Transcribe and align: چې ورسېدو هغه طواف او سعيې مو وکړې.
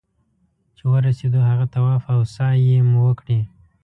چې 0.77 0.83
ورسېدو 0.91 1.39
هغه 1.49 1.65
طواف 1.73 2.03
او 2.13 2.19
سعيې 2.35 2.79
مو 2.89 2.99
وکړې. 3.07 3.39